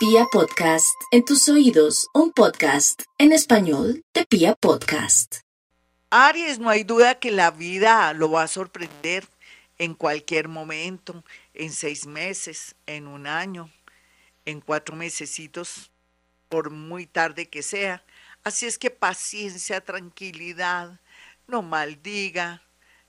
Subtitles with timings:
[0.00, 5.40] Pia Podcast, en tus oídos, un podcast en español de Pia Podcast.
[6.08, 9.28] Aries, no hay duda que la vida lo va a sorprender
[9.76, 11.22] en cualquier momento,
[11.52, 13.70] en seis meses, en un año,
[14.46, 15.90] en cuatro mesecitos,
[16.48, 18.02] por muy tarde que sea.
[18.42, 20.98] Así es que paciencia, tranquilidad,
[21.46, 22.62] no maldiga,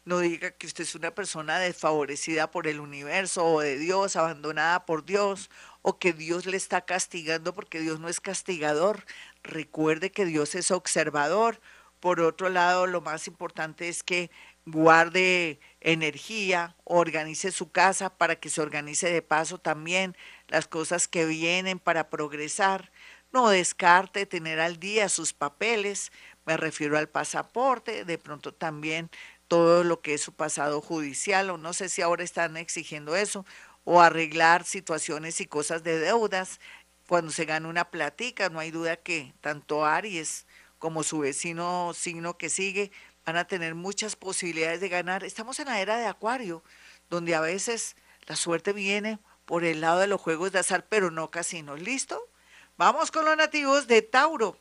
[0.06, 4.86] no diga que usted es una persona desfavorecida por el universo o de Dios, abandonada
[4.86, 5.50] por Dios,
[5.82, 9.06] o que Dios le está castigando porque Dios no es castigador.
[9.44, 11.62] Recuerde que Dios es observador.
[12.00, 14.32] Por otro lado, lo más importante es que
[14.66, 20.16] guarde energía, organice su casa para que se organice de paso también
[20.48, 22.92] las cosas que vienen para progresar.
[23.32, 26.12] No descarte tener al día sus papeles,
[26.46, 29.10] me refiero al pasaporte, de pronto también
[29.52, 33.46] todo lo que es su pasado judicial, o no sé si ahora están exigiendo eso,
[33.84, 36.62] o arreglar situaciones y cosas de deudas.
[37.06, 40.46] Cuando se gana una platica, no hay duda que tanto Aries
[40.80, 42.94] como su vecino signo que sigue
[43.26, 45.26] van a tener muchas posibilidades de ganar.
[45.26, 46.64] Estamos en la era de Acuario,
[47.10, 51.12] donde a veces la suerte viene por el lado de los juegos de azar, pero
[51.12, 51.82] no casinos.
[51.82, 52.30] ¿Listo?
[52.78, 54.58] Vamos con los nativos de Tauro.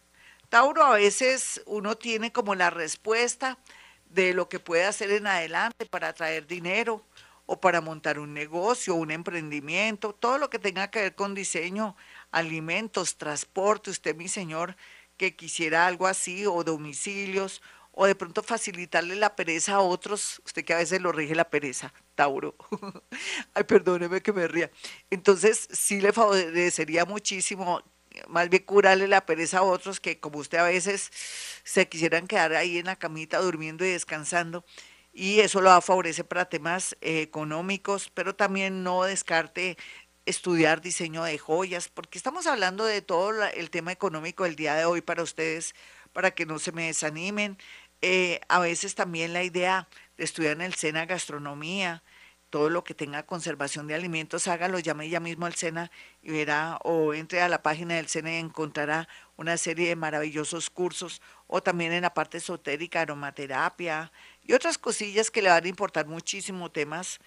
[0.48, 3.56] Tauro a veces uno tiene como la respuesta
[4.10, 7.04] de lo que puede hacer en adelante para traer dinero
[7.46, 11.96] o para montar un negocio, un emprendimiento, todo lo que tenga que ver con diseño,
[12.30, 14.76] alimentos, transporte, usted mi señor
[15.16, 17.60] que quisiera algo así, o domicilios,
[17.92, 21.50] o de pronto facilitarle la pereza a otros, usted que a veces lo rige la
[21.50, 22.54] pereza, Tauro.
[23.54, 24.70] Ay, perdóneme que me ría.
[25.10, 27.82] Entonces, sí le favorecería muchísimo
[28.28, 31.10] más bien curarle la pereza a otros que como usted a veces
[31.64, 34.64] se quisieran quedar ahí en la camita durmiendo y descansando
[35.12, 39.76] y eso lo va a favorecer para temas eh, económicos, pero también no descarte
[40.26, 44.84] estudiar diseño de joyas, porque estamos hablando de todo el tema económico del día de
[44.84, 45.74] hoy para ustedes,
[46.12, 47.58] para que no se me desanimen.
[48.02, 52.02] Eh, a veces también la idea de estudiar en el SENA gastronomía,
[52.50, 55.90] todo lo que tenga conservación de alimentos, hágalo, llame ya mismo al SENA
[56.22, 60.68] y verá, o entre a la página del SENA y encontrará una serie de maravillosos
[60.68, 64.12] cursos, o también en la parte esotérica, aromaterapia
[64.44, 67.20] y otras cosillas que le van a importar muchísimo temas,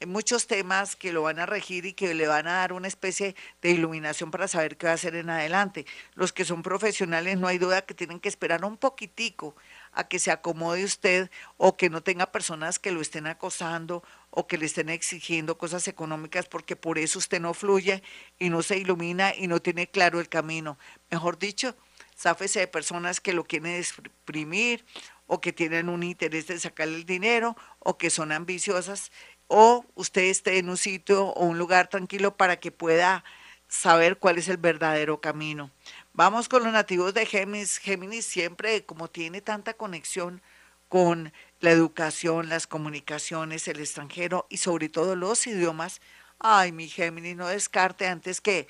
[0.00, 2.86] eh, muchos temas que lo van a regir y que le van a dar una
[2.88, 5.86] especie de iluminación para saber qué va a hacer en adelante.
[6.14, 9.56] Los que son profesionales no hay duda que tienen que esperar un poquitico
[9.98, 14.46] a que se acomode usted o que no tenga personas que lo estén acosando o
[14.46, 18.04] que le estén exigiendo cosas económicas porque por eso usted no fluye
[18.38, 20.78] y no se ilumina y no tiene claro el camino.
[21.10, 21.74] Mejor dicho,
[22.14, 24.84] sáfese de personas que lo quieren exprimir
[25.26, 29.10] o que tienen un interés de sacarle el dinero o que son ambiciosas
[29.48, 33.24] o usted esté en un sitio o un lugar tranquilo para que pueda
[33.66, 35.70] saber cuál es el verdadero camino.
[36.18, 37.78] Vamos con los nativos de Géminis.
[37.78, 40.42] Géminis siempre, como tiene tanta conexión
[40.88, 46.00] con la educación, las comunicaciones, el extranjero y sobre todo los idiomas,
[46.40, 48.66] ay, mi Géminis, no descarte antes que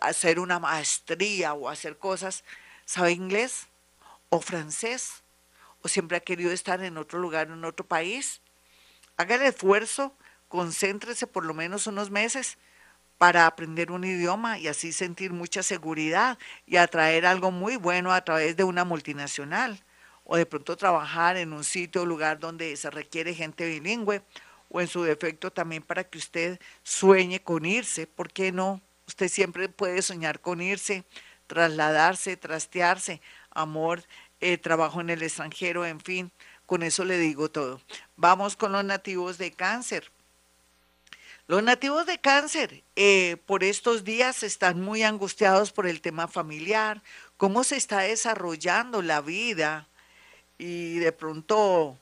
[0.00, 2.44] hacer una maestría o hacer cosas.
[2.86, 3.66] ¿Sabe inglés
[4.30, 5.22] o francés?
[5.82, 8.40] ¿O siempre ha querido estar en otro lugar, en otro país?
[9.18, 10.14] Haga el esfuerzo,
[10.48, 12.56] concéntrese por lo menos unos meses
[13.20, 18.24] para aprender un idioma y así sentir mucha seguridad y atraer algo muy bueno a
[18.24, 19.78] través de una multinacional
[20.24, 24.22] o de pronto trabajar en un sitio o lugar donde se requiere gente bilingüe
[24.70, 28.80] o en su defecto también para que usted sueñe con irse, ¿por qué no?
[29.06, 31.04] Usted siempre puede soñar con irse,
[31.46, 33.20] trasladarse, trastearse,
[33.50, 34.02] amor,
[34.40, 36.32] eh, trabajo en el extranjero, en fin,
[36.64, 37.82] con eso le digo todo.
[38.16, 40.10] Vamos con los nativos de cáncer.
[41.50, 47.02] Los nativos de cáncer eh, por estos días están muy angustiados por el tema familiar,
[47.36, 49.88] cómo se está desarrollando la vida
[50.58, 51.98] y de pronto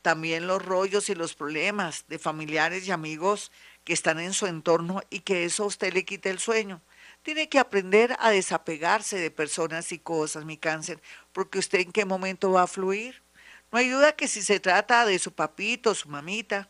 [0.00, 3.50] también los rollos y los problemas de familiares y amigos
[3.82, 6.80] que están en su entorno y que eso a usted le quite el sueño.
[7.24, 11.02] Tiene que aprender a desapegarse de personas y cosas, mi cáncer,
[11.32, 13.22] porque usted en qué momento va a fluir.
[13.72, 16.68] No hay duda que si se trata de su papito, su mamita,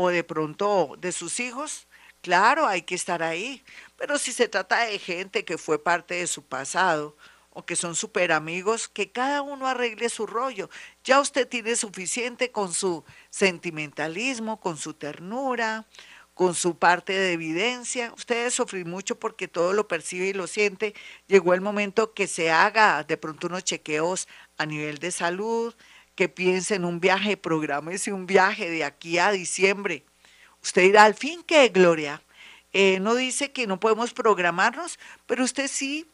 [0.00, 1.88] o de pronto de sus hijos,
[2.20, 3.64] claro, hay que estar ahí.
[3.96, 7.16] Pero si se trata de gente que fue parte de su pasado
[7.50, 10.70] o que son súper amigos, que cada uno arregle su rollo.
[11.02, 15.84] Ya usted tiene suficiente con su sentimentalismo, con su ternura,
[16.34, 18.12] con su parte de evidencia.
[18.16, 20.94] Ustedes sufrir mucho porque todo lo percibe y lo siente.
[21.26, 24.28] Llegó el momento que se haga de pronto unos chequeos
[24.58, 25.74] a nivel de salud,
[26.18, 30.02] que piense en un viaje, prográmese un viaje de aquí a diciembre.
[30.60, 32.20] Usted dirá, al fin qué, Gloria.
[32.72, 34.98] eh, no dice que no podemos programarnos,
[35.28, 36.06] pero usted sí,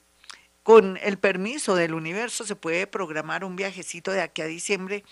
[0.62, 5.04] con el permiso del universo, se puede programar un viajecito de aquí a diciembre.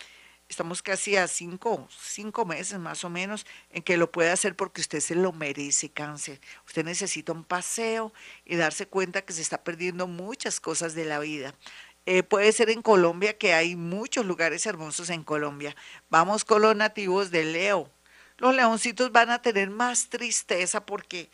[0.50, 4.82] Estamos casi a cinco, cinco meses más o menos en que lo puede hacer porque
[4.82, 6.38] usted se lo merece, cáncer.
[6.66, 8.12] Usted necesita un paseo
[8.44, 11.54] y darse cuenta que se está perdiendo muchas cosas de la vida.
[12.06, 15.76] Eh, puede ser en Colombia, que hay muchos lugares hermosos en Colombia.
[16.10, 17.90] Vamos con los nativos de Leo
[18.42, 21.30] los leoncitos van a tener más tristeza porque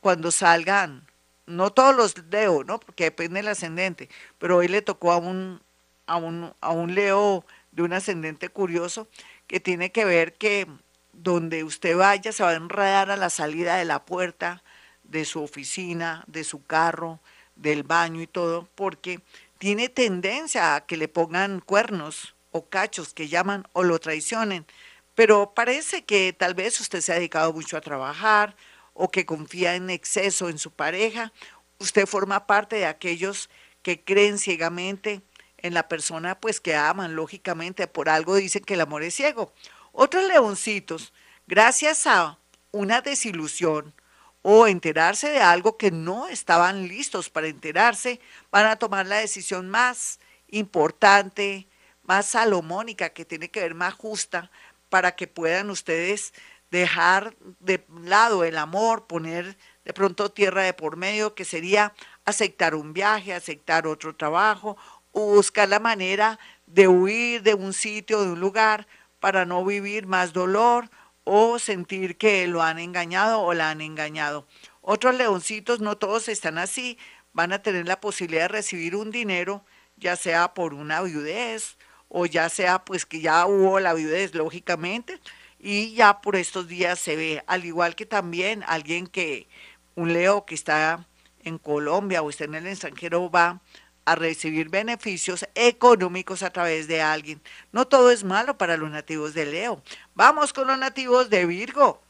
[0.00, 1.06] cuando salgan,
[1.46, 2.78] no todos los leo, ¿no?
[2.78, 5.62] Porque depende del ascendente, pero hoy le tocó a un,
[6.06, 9.08] a un, a un leo de un ascendente curioso
[9.46, 10.66] que tiene que ver que
[11.14, 14.62] donde usted vaya se va a enredar a la salida de la puerta
[15.04, 17.18] de su oficina, de su carro,
[17.56, 19.22] del baño y todo, porque
[19.62, 24.66] tiene tendencia a que le pongan cuernos o cachos que llaman o lo traicionen
[25.14, 28.56] pero parece que tal vez usted se ha dedicado mucho a trabajar
[28.92, 31.32] o que confía en exceso en su pareja.
[31.78, 33.50] Usted forma parte de aquellos
[33.82, 35.22] que creen ciegamente
[35.58, 39.52] en la persona, pues que aman, lógicamente, por algo dicen que el amor es ciego.
[39.92, 41.12] Otros leoncitos,
[41.46, 42.38] gracias a
[42.72, 43.94] una desilusión
[44.42, 49.70] o enterarse de algo que no estaban listos para enterarse, van a tomar la decisión
[49.70, 50.18] más
[50.48, 51.68] importante,
[52.02, 54.50] más salomónica, que tiene que ver más justa,
[54.88, 56.34] para que puedan ustedes
[56.70, 61.94] dejar de lado el amor, poner de pronto tierra de por medio, que sería
[62.24, 64.76] aceptar un viaje, aceptar otro trabajo,
[65.12, 68.86] o buscar la manera de huir de un sitio, de un lugar,
[69.20, 70.90] para no vivir más dolor
[71.24, 74.46] o sentir que lo han engañado o la han engañado.
[74.80, 76.98] Otros leoncitos, no todos están así,
[77.32, 79.64] van a tener la posibilidad de recibir un dinero,
[79.96, 81.76] ya sea por una viudez
[82.08, 85.18] o ya sea pues que ya hubo la viudez, lógicamente,
[85.58, 89.48] y ya por estos días se ve, al igual que también alguien que,
[89.94, 91.06] un Leo que está
[91.44, 93.60] en Colombia o está en el extranjero va
[94.04, 97.40] a recibir beneficios económicos a través de alguien.
[97.72, 99.82] No todo es malo para los nativos de Leo.
[100.14, 102.02] Vamos con los nativos de Virgo.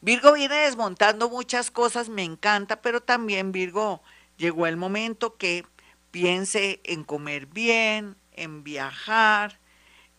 [0.00, 4.02] Virgo viene desmontando muchas cosas, me encanta, pero también Virgo
[4.38, 5.66] llegó el momento que
[6.10, 9.60] piense en comer bien, en viajar,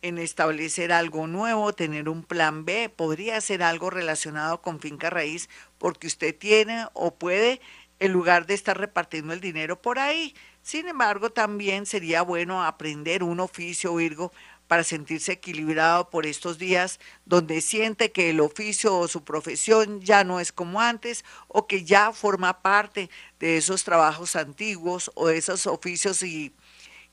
[0.01, 5.50] en establecer algo nuevo, tener un plan B, podría ser algo relacionado con finca raíz,
[5.77, 7.62] porque usted tiene o puede,
[8.01, 10.36] en lugar de estar repartiendo el dinero por ahí.
[10.62, 14.33] Sin embargo, también sería bueno aprender un oficio, Virgo,
[14.68, 20.24] para sentirse equilibrado por estos días donde siente que el oficio o su profesión ya
[20.24, 23.09] no es como antes o que ya forma parte
[23.39, 26.54] de esos trabajos antiguos o esos oficios y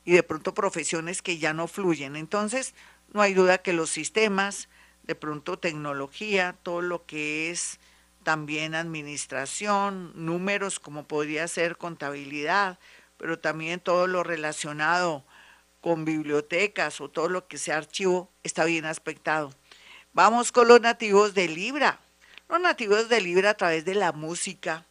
[0.09, 2.17] y de pronto profesiones que ya no fluyen.
[2.17, 2.75] Entonces,
[3.13, 4.71] no hay duda que los sistemas,
[5.03, 7.79] de pronto tecnología, todo lo que es
[8.29, 12.79] también administración, números como podría ser contabilidad,
[13.17, 15.25] pero también todo lo relacionado
[15.81, 19.51] con bibliotecas o todo lo que sea archivo está bien aspectado.
[20.13, 22.01] Vamos con los nativos de Libra.
[22.51, 24.85] Los nativos de Libra a través de la música,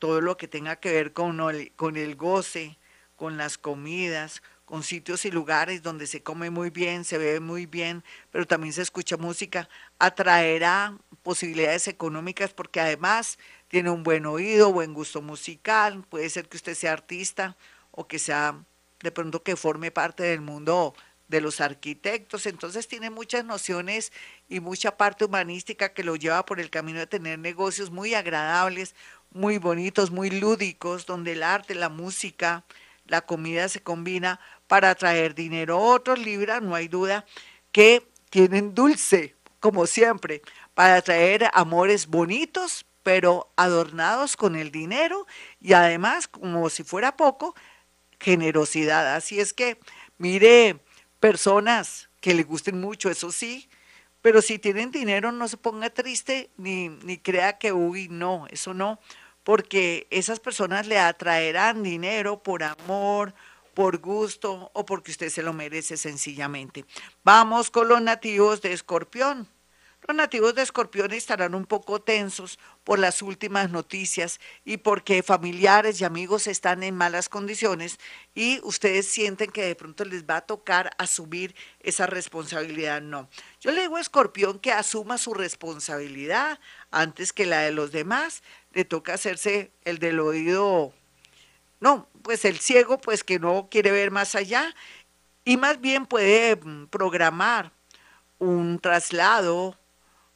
[0.00, 2.78] todo lo que tenga que ver con el, con el goce,
[3.14, 7.66] con las comidas, con sitios y lugares donde se come muy bien, se bebe muy
[7.66, 9.68] bien, pero también se escucha música,
[9.98, 16.56] atraerá posibilidades económicas porque además tiene un buen oído, buen gusto musical, puede ser que
[16.56, 17.56] usted sea artista
[17.92, 18.60] o que sea
[19.00, 20.94] de pronto que forme parte del mundo
[21.28, 24.12] de los arquitectos, entonces tiene muchas nociones
[24.48, 28.94] y mucha parte humanística que lo lleva por el camino de tener negocios muy agradables,
[29.30, 32.64] muy bonitos, muy lúdicos, donde el arte, la música,
[33.06, 35.78] la comida se combina para traer dinero.
[35.78, 37.24] Otros Libra, no hay duda,
[37.72, 40.42] que tienen dulce, como siempre,
[40.74, 45.26] para traer amores bonitos, pero adornados con el dinero
[45.60, 47.54] y además, como si fuera poco,
[48.18, 49.14] generosidad.
[49.14, 49.78] Así es que,
[50.18, 50.80] mire,
[51.20, 53.68] personas que le gusten mucho, eso sí,
[54.22, 58.74] pero si tienen dinero no se ponga triste ni, ni crea que, uy, no, eso
[58.74, 58.98] no,
[59.44, 63.34] porque esas personas le atraerán dinero por amor,
[63.76, 66.86] por gusto o porque usted se lo merece sencillamente.
[67.22, 69.46] Vamos con los nativos de Escorpión.
[70.08, 76.00] Los nativos de Escorpión estarán un poco tensos por las últimas noticias y porque familiares
[76.00, 77.98] y amigos están en malas condiciones
[78.34, 83.02] y ustedes sienten que de pronto les va a tocar asumir esa responsabilidad.
[83.02, 83.28] No,
[83.60, 88.42] yo le digo a Escorpión que asuma su responsabilidad antes que la de los demás
[88.72, 90.94] le toca hacerse el del oído,
[91.80, 94.74] no, pues el ciego, pues que no quiere ver más allá
[95.44, 97.72] y más bien puede mm, programar
[98.38, 99.78] un traslado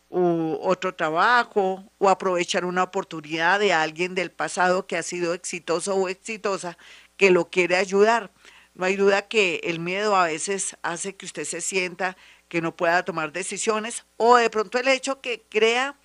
[0.09, 5.95] u otro trabajo o aprovechar una oportunidad de alguien del pasado que ha sido exitoso
[5.95, 6.77] o exitosa
[7.17, 8.33] que lo quiere ayudar.
[8.75, 12.17] No hay duda que el miedo a veces hace que usted se sienta
[12.49, 15.97] que no pueda tomar decisiones o de pronto el hecho que crea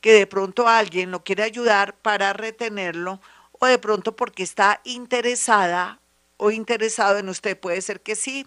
[0.00, 3.20] que de pronto alguien lo quiere ayudar para retenerlo
[3.66, 6.00] de pronto porque está interesada
[6.36, 7.58] o interesado en usted.
[7.58, 8.46] Puede ser que sí,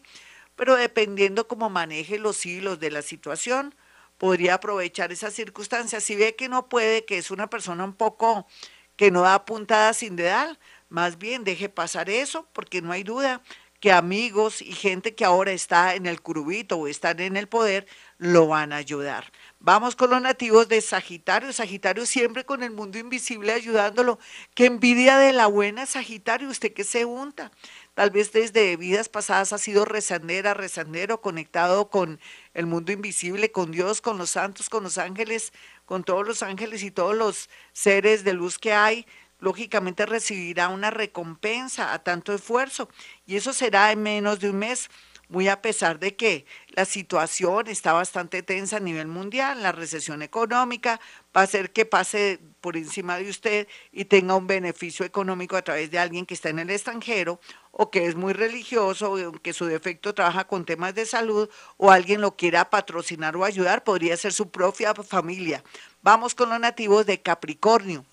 [0.55, 3.75] pero dependiendo cómo maneje los hilos de la situación,
[4.17, 6.03] podría aprovechar esas circunstancias.
[6.03, 8.47] Si ve que no puede, que es una persona un poco
[8.95, 10.59] que no da puntada sin dedal,
[10.89, 13.41] más bien deje pasar eso, porque no hay duda
[13.79, 17.87] que amigos y gente que ahora está en el curubito o están en el poder
[18.17, 19.31] lo van a ayudar.
[19.59, 21.53] Vamos con los nativos de Sagitario.
[21.53, 24.17] Sagitario siempre con el mundo invisible ayudándolo.
[24.55, 27.51] Qué envidia de la buena Sagitario, usted que se unta.
[27.93, 32.19] Tal vez desde vidas pasadas ha sido rezandera, rezandero, conectado con
[32.55, 35.53] el mundo invisible, con Dios, con los santos, con los ángeles,
[35.85, 39.05] con todos los ángeles y todos los seres de luz que hay
[39.39, 42.89] lógicamente recibirá una recompensa a tanto esfuerzo
[43.25, 44.89] y eso será en menos de un mes,
[45.29, 50.21] muy a pesar de que la situación está bastante tensa a nivel mundial, la recesión
[50.21, 51.01] económica
[51.35, 55.61] va a hacer que pase por encima de usted y tenga un beneficio económico a
[55.61, 57.41] través de alguien que está en el extranjero
[57.71, 61.91] o que es muy religioso, o que su defecto trabaja con temas de salud o
[61.91, 65.63] alguien lo quiera patrocinar o ayudar, podría ser su propia familia.
[66.01, 68.05] Vamos con los nativos de Capricornio.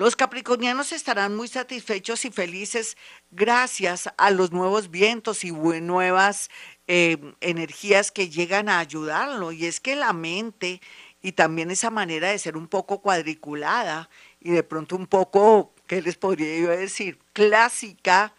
[0.00, 2.96] Los capricornianos estarán muy satisfechos y felices
[3.30, 6.48] gracias a los nuevos vientos y nuevas
[6.86, 9.52] eh, energías que llegan a ayudarlo.
[9.52, 10.80] Y es que la mente
[11.20, 14.08] y también esa manera de ser un poco cuadriculada
[14.40, 17.18] y de pronto un poco, ¿qué les podría yo decir?
[17.34, 18.32] Clásica,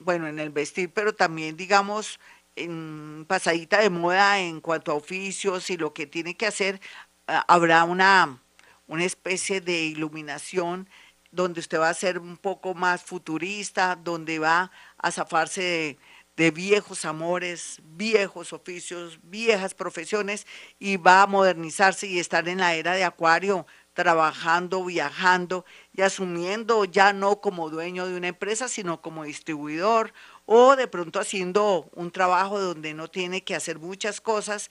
[0.00, 2.18] bueno, en el vestir, pero también digamos
[2.56, 6.80] en pasadita de moda en cuanto a oficios y lo que tiene que hacer,
[7.28, 8.42] ah, habrá una,
[8.88, 10.88] una especie de iluminación
[11.34, 15.98] donde usted va a ser un poco más futurista, donde va a zafarse
[16.36, 20.46] de, viejos amores, viejos oficios, viejas profesiones
[20.78, 26.84] y va a modernizarse y estar en la era de Acuario, trabajando, viajando y asumiendo
[26.84, 30.12] ya no como dueño de una empresa, sino como distribuidor
[30.46, 34.70] o de pronto haciendo un trabajo donde no tiene que hacer muchas cosas.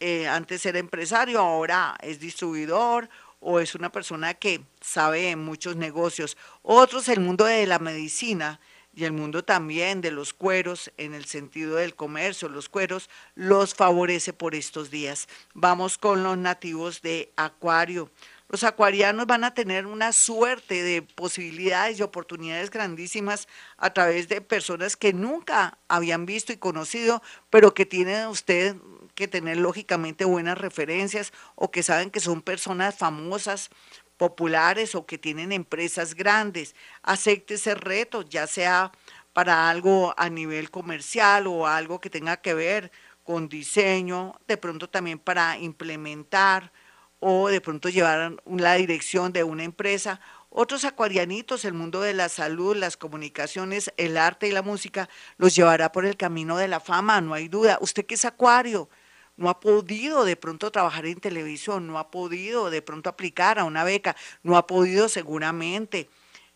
[0.00, 3.08] Eh, antes era empresario, ahora es distribuidor
[3.42, 6.36] o es una persona que sabe en muchos negocios.
[6.62, 8.60] Otros, el mundo de la medicina
[8.94, 13.74] y el mundo también de los cueros, en el sentido del comercio, los cueros, los
[13.74, 15.28] favorece por estos días.
[15.54, 18.10] Vamos con los nativos de Acuario.
[18.48, 24.42] Los acuarianos van a tener una suerte de posibilidades y oportunidades grandísimas a través de
[24.42, 28.76] personas que nunca habían visto y conocido, pero que tienen usted
[29.14, 33.70] que tener lógicamente buenas referencias o que saben que son personas famosas,
[34.16, 36.74] populares o que tienen empresas grandes.
[37.02, 38.92] Acepte ese reto, ya sea
[39.32, 42.92] para algo a nivel comercial o algo que tenga que ver
[43.24, 46.72] con diseño, de pronto también para implementar
[47.20, 50.20] o de pronto llevar la dirección de una empresa.
[50.50, 55.54] Otros acuarianitos, el mundo de la salud, las comunicaciones, el arte y la música, los
[55.54, 57.78] llevará por el camino de la fama, no hay duda.
[57.80, 58.90] Usted que es acuario,
[59.36, 63.64] no ha podido de pronto trabajar en televisión, no ha podido de pronto aplicar a
[63.64, 66.08] una beca, no ha podido seguramente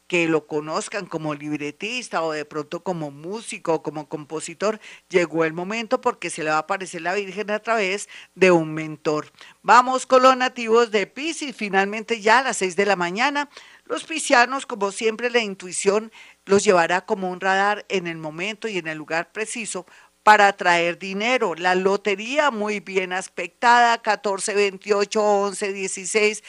[0.06, 5.52] que lo conozcan como libretista o de pronto como músico o como compositor, llegó el
[5.52, 9.32] momento porque se le va a aparecer la Virgen a través de un mentor.
[9.62, 13.48] Vamos con los nativos de Pisces, finalmente ya a las seis de la mañana.
[13.84, 16.12] Los piscianos, como siempre, la intuición
[16.44, 19.86] los llevará como un radar en el momento y en el lugar preciso
[20.26, 21.54] para traer dinero.
[21.54, 26.42] La lotería muy bien aspectada, 14, 28, 11, 16,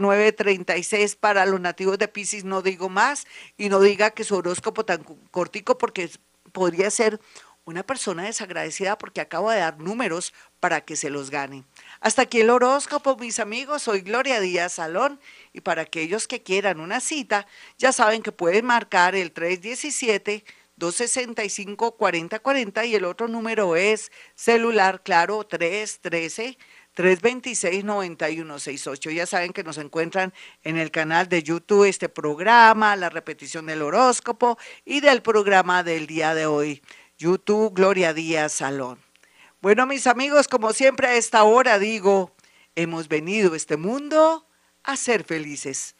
[0.00, 3.26] 09, 36 para los nativos de Pisces, no digo más
[3.58, 6.08] y no diga que su horóscopo tan cortico porque
[6.52, 7.20] podría ser
[7.66, 11.64] una persona desagradecida porque acabo de dar números para que se los gane.
[12.00, 13.82] Hasta aquí el horóscopo, mis amigos.
[13.82, 15.20] Soy Gloria Díaz Salón
[15.52, 17.46] y para aquellos que quieran una cita,
[17.76, 20.42] ya saben que pueden marcar el 317
[20.80, 26.58] 265-4040 y el otro número es celular, claro, 313.
[26.96, 29.12] 326-9168.
[29.12, 30.34] Ya saben que nos encuentran
[30.64, 36.08] en el canal de YouTube este programa, la repetición del horóscopo y del programa del
[36.08, 36.82] día de hoy.
[37.16, 38.98] YouTube Gloria Díaz Salón.
[39.60, 42.34] Bueno, mis amigos, como siempre a esta hora digo,
[42.74, 44.46] hemos venido a este mundo
[44.82, 45.94] a ser felices.